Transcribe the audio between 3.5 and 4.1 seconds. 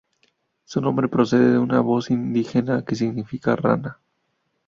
"rana".